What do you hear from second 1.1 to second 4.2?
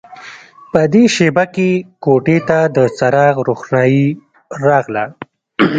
شېبه کې کوټې ته د څراغ روښنايي